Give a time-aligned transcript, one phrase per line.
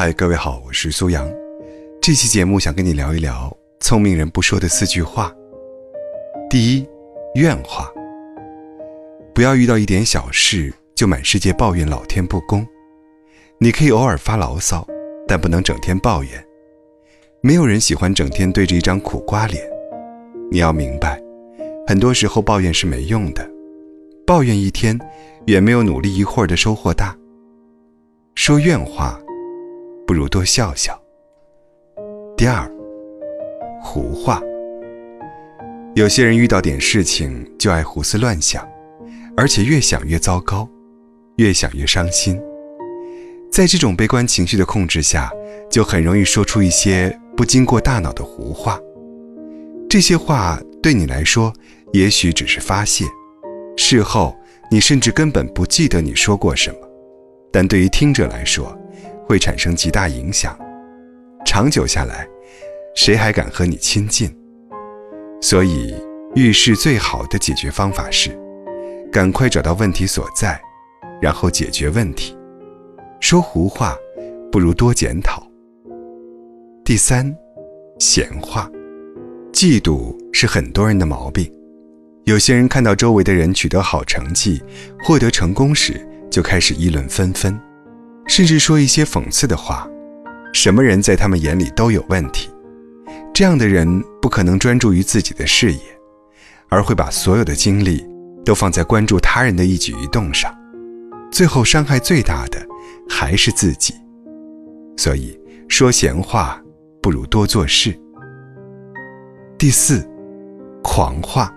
[0.00, 1.28] 嗨，各位好，我是苏阳。
[2.00, 5.34] 这期节目想跟你聊一聊聪明人不说的四句话。
[6.48, 6.86] 第一，
[7.34, 7.90] 怨话。
[9.34, 12.64] 不要遇到一点小事就满世界抱怨老天不公。
[13.58, 14.86] 你可以偶尔发牢骚，
[15.26, 16.46] 但不能整天抱怨。
[17.40, 19.68] 没有人喜欢整天对着一张苦瓜脸。
[20.48, 21.20] 你要明白，
[21.88, 23.44] 很多时候抱怨是没用的。
[24.24, 24.96] 抱怨一天，
[25.46, 27.18] 远没有努力一会儿的收获大。
[28.36, 29.20] 说怨话。
[30.08, 30.98] 不如多笑笑。
[32.34, 32.66] 第二，
[33.82, 34.40] 胡话。
[35.94, 38.66] 有些人遇到点事情就爱胡思乱想，
[39.36, 40.66] 而且越想越糟糕，
[41.36, 42.40] 越想越伤心。
[43.52, 45.30] 在这种悲观情绪的控制下，
[45.70, 48.80] 就很容易说出一些不经过大脑的胡话。
[49.90, 51.52] 这些话对你来说
[51.92, 53.04] 也许只是发泄，
[53.76, 54.34] 事后
[54.70, 56.78] 你甚至根本不记得你说过什么，
[57.52, 58.74] 但对于听者来说，
[59.28, 60.58] 会产生极大影响，
[61.44, 62.26] 长久下来，
[62.94, 64.34] 谁还敢和你亲近？
[65.42, 65.94] 所以，
[66.34, 68.30] 遇事最好的解决方法是，
[69.12, 70.58] 赶快找到问题所在，
[71.20, 72.34] 然后解决问题。
[73.20, 73.94] 说胡话，
[74.50, 75.46] 不如多检讨。
[76.82, 77.36] 第三，
[77.98, 78.70] 闲话，
[79.52, 81.52] 嫉妒是很多人的毛病。
[82.24, 84.62] 有些人看到周围的人取得好成绩、
[85.02, 87.60] 获得成功时，就开始议论纷纷。
[88.28, 89.88] 甚至说一些讽刺的话，
[90.52, 92.48] 什么人在他们眼里都有问题。
[93.34, 95.80] 这样的人不可能专注于自己的事业，
[96.68, 98.06] 而会把所有的精力
[98.44, 100.54] 都放在关注他人的一举一动上，
[101.30, 102.64] 最后伤害最大的
[103.08, 103.94] 还是自己。
[104.96, 106.60] 所以说闲话
[107.00, 107.98] 不如多做事。
[109.56, 110.06] 第四，
[110.82, 111.52] 狂话，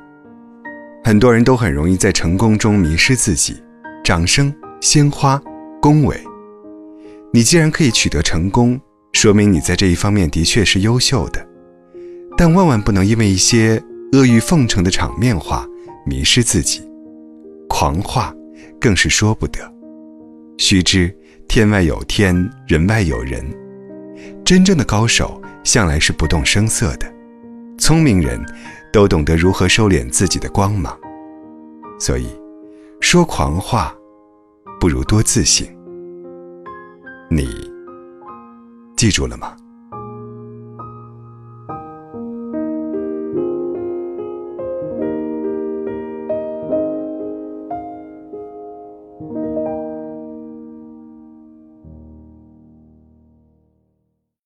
[1.03, 3.61] 很多人都很容易在成功中迷失自己，
[4.03, 5.41] 掌声、鲜花、
[5.81, 6.15] 恭维。
[7.33, 8.79] 你既然可以取得成功，
[9.13, 11.47] 说明你在这一方面的确是优秀的，
[12.37, 15.65] 但万万不能因为一些阿谀奉承的场面话
[16.05, 16.81] 迷失自己，
[17.69, 18.35] 狂话
[18.81, 19.59] 更是说不得。
[20.57, 21.13] 须知
[21.47, 23.41] 天外有天，人外有人，
[24.43, 27.09] 真正的高手向来是不动声色的，
[27.77, 28.37] 聪明人
[28.91, 30.99] 都懂得如何收敛自己的光芒，
[31.97, 32.27] 所以
[32.99, 33.95] 说狂话
[34.81, 35.65] 不如多自省。
[37.33, 37.47] 你
[38.97, 39.55] 记住了吗？